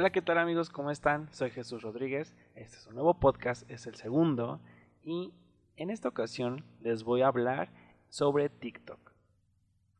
[0.00, 0.70] Hola, ¿qué tal amigos?
[0.70, 1.28] ¿Cómo están?
[1.32, 2.32] Soy Jesús Rodríguez.
[2.54, 4.60] Este es un nuevo podcast, es el segundo.
[5.02, 5.32] Y
[5.74, 7.72] en esta ocasión les voy a hablar
[8.08, 9.00] sobre TikTok.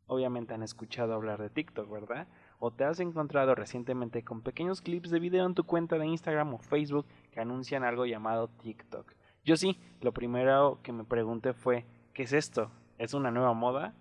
[0.07, 2.29] Obviamente han escuchado hablar de TikTok, ¿verdad?
[2.61, 6.55] O te has encontrado recientemente con pequeños clips de video en tu cuenta de Instagram
[6.55, 9.15] o Facebook que anuncian algo llamado TikTok.
[9.45, 12.71] Yo sí, lo primero que me pregunté fue, ¿qué es esto?
[12.99, 13.95] ¿Es una nueva moda?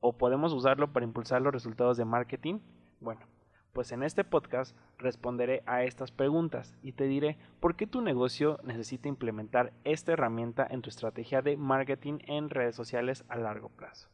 [0.00, 2.58] ¿O podemos usarlo para impulsar los resultados de marketing?
[3.00, 3.22] Bueno,
[3.72, 8.58] pues en este podcast responderé a estas preguntas y te diré por qué tu negocio
[8.64, 14.08] necesita implementar esta herramienta en tu estrategia de marketing en redes sociales a largo plazo.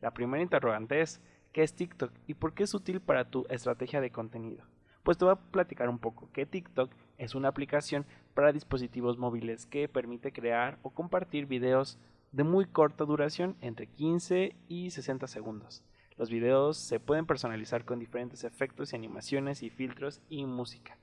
[0.00, 1.20] La primera interrogante es,
[1.52, 4.64] ¿qué es TikTok y por qué es útil para tu estrategia de contenido?
[5.02, 9.66] Pues te voy a platicar un poco que TikTok es una aplicación para dispositivos móviles
[9.66, 11.98] que permite crear o compartir videos
[12.32, 15.84] de muy corta duración entre 15 y 60 segundos
[16.16, 20.98] los videos se pueden personalizar con diferentes efectos y animaciones y filtros y música.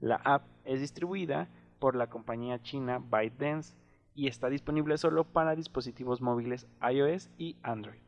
[0.00, 3.76] La app es distribuida por la compañía china ByteDance
[4.14, 8.00] y está disponible solo para dispositivos móviles iOS y Android.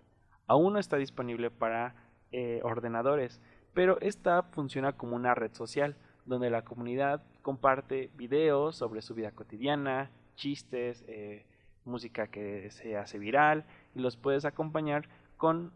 [0.47, 1.95] Aún no está disponible para
[2.33, 3.41] eh, ordenadores,
[3.75, 9.15] pero esta app funciona como una red social donde la comunidad comparte videos sobre su
[9.15, 11.47] vida cotidiana, chistes, eh,
[11.85, 13.65] música que se hace viral
[13.95, 15.73] y los puedes acompañar con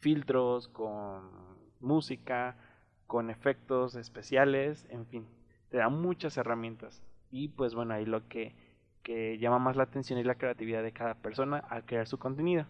[0.00, 1.30] filtros, con
[1.80, 2.56] música,
[3.06, 5.26] con efectos especiales, en fin,
[5.68, 7.02] te da muchas herramientas.
[7.30, 8.54] Y pues bueno, ahí lo que,
[9.02, 12.66] que llama más la atención es la creatividad de cada persona al crear su contenido.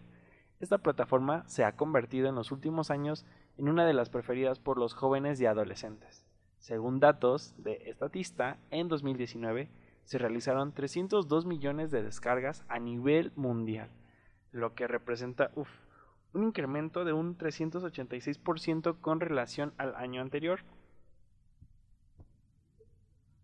[0.59, 3.25] Esta plataforma se ha convertido en los últimos años
[3.57, 6.25] en una de las preferidas por los jóvenes y adolescentes.
[6.59, 9.69] Según datos de Estatista, en 2019
[10.03, 13.89] se realizaron 302 millones de descargas a nivel mundial,
[14.51, 15.51] lo que representa
[16.33, 20.61] un incremento de un 386% con relación al año anterior.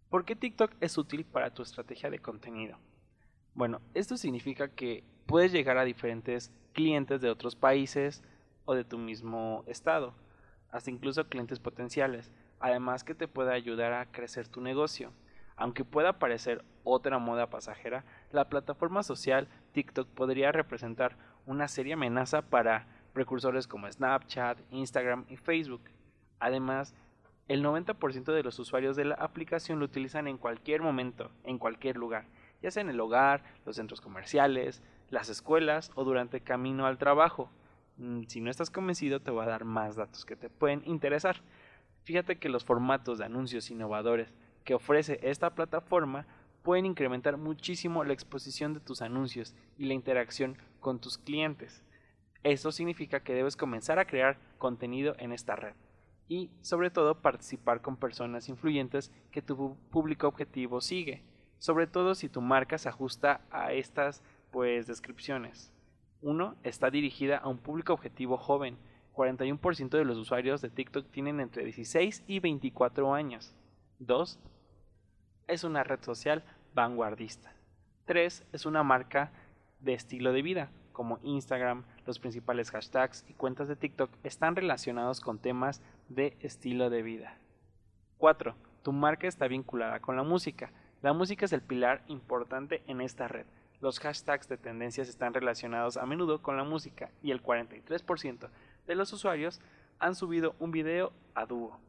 [0.10, 2.78] ¿Por qué TikTok es útil para tu estrategia de contenido?
[3.54, 8.24] Bueno, esto significa que puedes llegar a diferentes clientes de otros países
[8.66, 10.14] o de tu mismo estado,
[10.72, 15.12] hasta incluso clientes potenciales, además que te puede ayudar a crecer tu negocio.
[15.56, 22.44] Aunque pueda parecer otra moda pasajera, la plataforma social TikTok podría representar una seria amenaza
[22.44, 25.82] para precursores como Snapchat, Instagram y Facebook.
[26.40, 26.94] Además,
[27.48, 31.96] el 90% de los usuarios de la aplicación lo utilizan en cualquier momento, en cualquier
[31.96, 32.26] lugar,
[32.62, 37.50] ya sea en el hogar, los centros comerciales, las escuelas o durante camino al trabajo.
[37.96, 41.42] Mm, si no estás convencido, te voy a dar más datos que te pueden interesar.
[42.04, 44.34] Fíjate que los formatos de anuncios innovadores
[44.66, 46.28] que ofrece esta plataforma
[46.62, 51.84] pueden incrementar muchísimo la exposición de tus anuncios y la interacción con tus clientes.
[52.44, 55.74] Esto significa que debes comenzar a crear contenido en esta red
[56.30, 61.24] y sobre todo participar con personas influyentes que tu público objetivo sigue,
[61.58, 65.74] sobre todo si tu marca se ajusta a estas pues descripciones.
[66.22, 66.56] 1.
[66.64, 68.78] Está dirigida a un público objetivo joven.
[69.14, 73.56] 41% de los usuarios de TikTok tienen entre 16 y 24 años.
[74.00, 74.40] 2.
[75.48, 77.54] Es una red social vanguardista.
[78.06, 78.46] 3.
[78.52, 79.32] Es una marca
[79.80, 85.22] de estilo de vida, como Instagram, los principales hashtags y cuentas de TikTok están relacionados
[85.22, 87.38] con temas de estilo de vida.
[88.18, 88.56] 4.
[88.82, 90.72] Tu marca está vinculada con la música.
[91.04, 93.46] La música es el pilar importante en esta red.
[93.80, 98.50] Los hashtags de tendencias están relacionados a menudo con la música y el 43%
[98.88, 99.62] de los usuarios
[100.00, 101.80] han subido un video a dúo.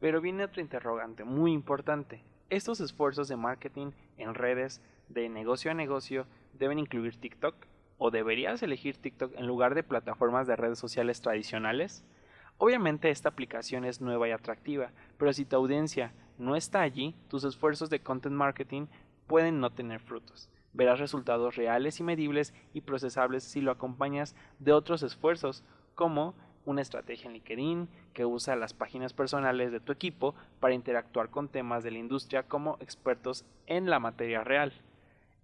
[0.00, 2.24] Pero viene otro interrogante muy importante.
[2.48, 6.26] Estos esfuerzos de marketing en redes de negocio a negocio
[6.58, 7.54] deben incluir TikTok
[7.98, 12.04] o deberías elegir TikTok en lugar de plataformas de redes sociales tradicionales?
[12.58, 17.44] Obviamente esta aplicación es nueva y atractiva, pero si tu audiencia no está allí, tus
[17.44, 18.86] esfuerzos de content marketing
[19.26, 20.50] pueden no tener frutos.
[20.72, 25.64] Verás resultados reales y medibles y procesables si lo acompañas de otros esfuerzos,
[25.94, 26.34] como
[26.64, 31.48] una estrategia en LinkedIn que usa las páginas personales de tu equipo para interactuar con
[31.48, 34.72] temas de la industria como expertos en la materia real.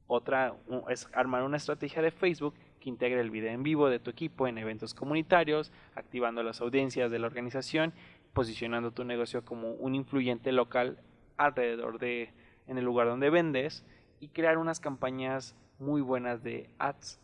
[0.06, 0.54] Otra
[0.90, 4.46] es armar una estrategia de Facebook que integre el video en vivo de tu equipo
[4.46, 7.94] en eventos comunitarios, activando las audiencias de la organización,
[8.32, 10.98] posicionando tu negocio como un influyente local
[11.36, 12.32] alrededor de
[12.66, 13.84] en el lugar donde vendes
[14.20, 17.20] y crear unas campañas muy buenas de ads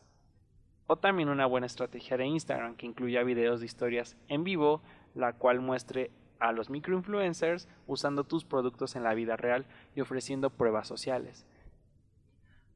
[0.86, 4.82] o también una buena estrategia de Instagram que incluya videos de historias en vivo,
[5.14, 6.10] la cual muestre
[6.40, 11.46] a los microinfluencers usando tus productos en la vida real y ofreciendo pruebas sociales.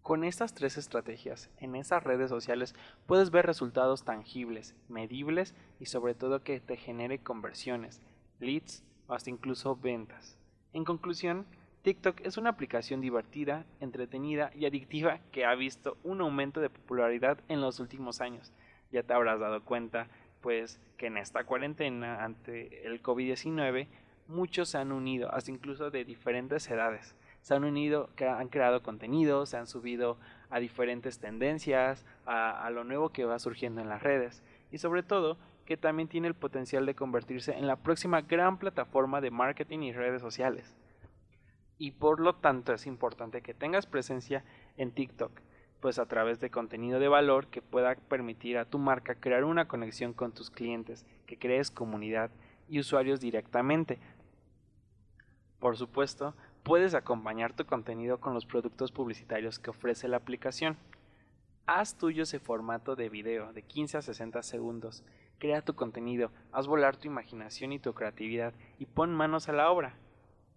[0.05, 2.75] Con estas tres estrategias en esas redes sociales
[3.07, 8.03] puedes ver resultados tangibles, medibles y sobre todo que te genere conversiones,
[8.39, 10.37] leads o hasta incluso ventas.
[10.75, 11.47] En conclusión,
[11.81, 17.39] TikTok es una aplicación divertida, entretenida y adictiva que ha visto un aumento de popularidad
[17.49, 18.53] en los últimos años.
[18.93, 20.09] Ya te habrás dado cuenta,
[20.43, 23.89] pues, que en esta cuarentena ante el COVID-19
[24.29, 27.17] muchos se han unido, hasta incluso de diferentes edades.
[27.45, 30.19] Se han unido, han creado contenido, se han subido
[30.51, 34.43] a diferentes tendencias, a, a lo nuevo que va surgiendo en las redes
[34.73, 39.21] y sobre todo que también tiene el potencial de convertirse en la próxima gran plataforma
[39.21, 40.75] de marketing y redes sociales
[41.79, 44.45] y por lo tanto es importante que tengas presencia
[44.77, 45.33] en TikTok,
[45.81, 49.69] pues a través de contenido de valor que pueda permitir a tu marca crear una
[49.69, 52.31] conexión con tus clientes, que crees comunidad
[52.69, 53.99] y usuarios directamente.
[55.59, 60.79] Por supuesto, puedes acompañar tu contenido con los productos publicitarios que ofrece la aplicación.
[61.67, 65.05] Haz tuyo ese formato de video de 15 a 60 segundos.
[65.39, 69.71] Crea tu contenido, haz volar tu imaginación y tu creatividad y pon manos a la
[69.71, 69.95] obra.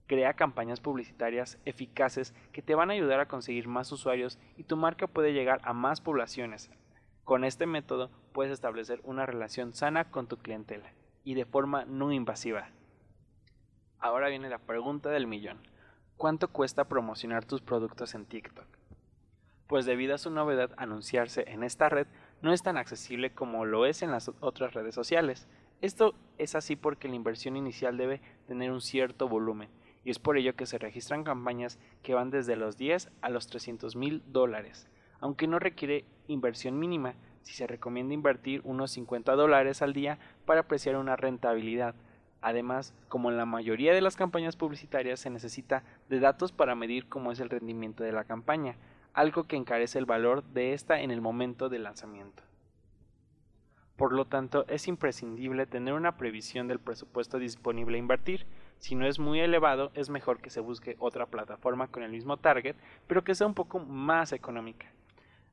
[0.07, 4.77] Crea campañas publicitarias eficaces que te van a ayudar a conseguir más usuarios y tu
[4.77, 6.71] marca puede llegar a más poblaciones.
[7.25, 10.93] Con este método puedes establecer una relación sana con tu clientela
[11.25, 12.69] y de forma no invasiva.
[13.99, 15.59] Ahora viene la pregunta del millón.
[16.17, 18.65] ¿Cuánto cuesta promocionar tus productos en TikTok?
[19.67, 22.07] Pues debido a su novedad anunciarse en esta red
[22.41, 25.47] no es tan accesible como lo es en las otras redes sociales.
[25.79, 29.69] Esto es así porque la inversión inicial debe tener un cierto volumen
[30.03, 33.45] y es por ello que se registran campañas que van desde los 10 a los
[33.45, 34.87] 300 mil dólares.
[35.19, 40.17] Aunque no requiere inversión mínima, si se recomienda invertir unos 50 dólares al día
[40.47, 41.93] para apreciar una rentabilidad.
[42.41, 47.07] Además, como en la mayoría de las campañas publicitarias se necesita de datos para medir
[47.09, 48.75] cómo es el rendimiento de la campaña,
[49.13, 52.43] algo que encarece el valor de esta en el momento del lanzamiento.
[53.95, 58.45] Por lo tanto, es imprescindible tener una previsión del presupuesto disponible a invertir,
[58.79, 62.37] si no es muy elevado, es mejor que se busque otra plataforma con el mismo
[62.37, 62.75] target,
[63.07, 64.87] pero que sea un poco más económica.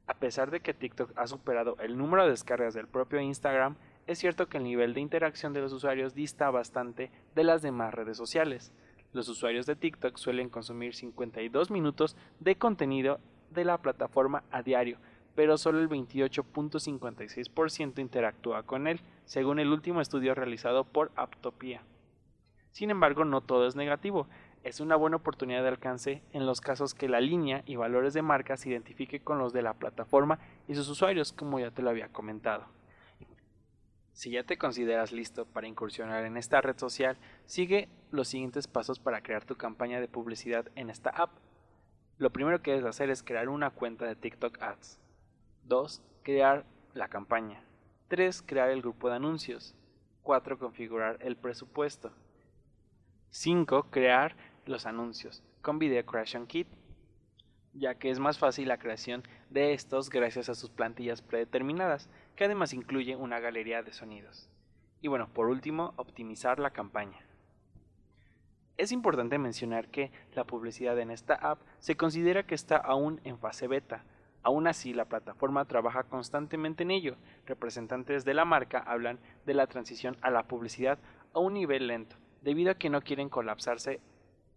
[0.06, 4.18] A pesar de que TikTok ha superado el número de descargas del propio Instagram, es
[4.18, 8.16] cierto que el nivel de interacción de los usuarios dista bastante de las demás redes
[8.16, 8.72] sociales.
[9.12, 13.20] Los usuarios de TikTok suelen consumir 52 minutos de contenido
[13.50, 14.98] de la plataforma a diario,
[15.34, 21.82] pero solo el 28.56% interactúa con él, según el último estudio realizado por Aptopia.
[22.72, 24.26] Sin embargo, no todo es negativo.
[24.64, 28.22] Es una buena oportunidad de alcance en los casos que la línea y valores de
[28.22, 31.90] marca se identifique con los de la plataforma y sus usuarios, como ya te lo
[31.90, 32.66] había comentado.
[34.14, 39.00] Si ya te consideras listo para incursionar en esta red social, sigue los siguientes pasos
[39.00, 41.30] para crear tu campaña de publicidad en esta app.
[42.16, 45.00] Lo primero que debes hacer es crear una cuenta de TikTok Ads.
[45.64, 46.00] 2.
[46.22, 46.64] Crear
[46.94, 47.64] la campaña.
[48.06, 48.42] 3.
[48.42, 49.74] Crear el grupo de anuncios.
[50.22, 50.60] 4.
[50.60, 52.12] Configurar el presupuesto.
[53.30, 53.90] 5.
[53.90, 56.68] Crear los anuncios con Video Creation Kit,
[57.72, 62.44] ya que es más fácil la creación de estos gracias a sus plantillas predeterminadas, que
[62.44, 64.48] además incluye una galería de sonidos.
[65.00, 67.18] Y bueno, por último, optimizar la campaña.
[68.76, 73.38] Es importante mencionar que la publicidad en esta app se considera que está aún en
[73.38, 74.04] fase beta.
[74.42, 77.16] Aún así, la plataforma trabaja constantemente en ello.
[77.46, 80.98] Representantes de la marca hablan de la transición a la publicidad
[81.32, 84.00] a un nivel lento, debido a que no quieren colapsarse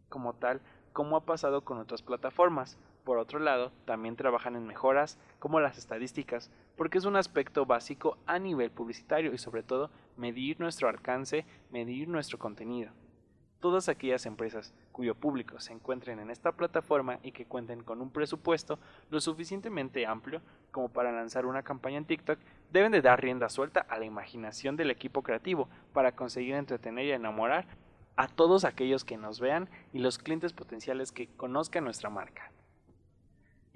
[0.10, 0.62] como tal
[0.94, 2.76] como ha pasado con otras plataformas.
[3.08, 8.18] Por otro lado, también trabajan en mejoras como las estadísticas, porque es un aspecto básico
[8.26, 12.92] a nivel publicitario y sobre todo medir nuestro alcance, medir nuestro contenido.
[13.62, 18.12] Todas aquellas empresas cuyo público se encuentren en esta plataforma y que cuenten con un
[18.12, 18.78] presupuesto
[19.10, 22.40] lo suficientemente amplio como para lanzar una campaña en TikTok
[22.74, 27.12] deben de dar rienda suelta a la imaginación del equipo creativo para conseguir entretener y
[27.14, 27.68] enamorar
[28.18, 32.52] a todos aquellos que nos vean y los clientes potenciales que conozcan nuestra marca.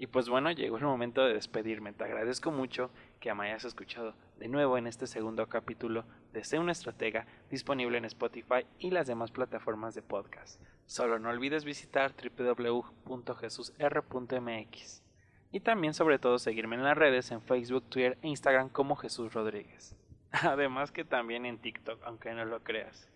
[0.02, 1.94] Y pues bueno, llegó el momento de despedirme.
[1.94, 2.90] Te agradezco mucho
[3.20, 8.00] que me hayas escuchado de nuevo en este segundo capítulo de Sé una estratega disponible
[8.00, 10.60] en Spotify y las demás plataformas de podcast.
[10.88, 15.04] Solo no olvides visitar www.jesusr.mx
[15.52, 19.32] y también sobre todo seguirme en las redes en Facebook, Twitter e Instagram como Jesús
[19.32, 19.96] Rodríguez.
[20.32, 23.08] Además que también en TikTok, aunque no lo creas.